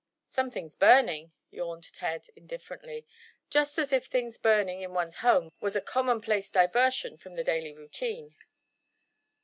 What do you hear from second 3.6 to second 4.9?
as if things burning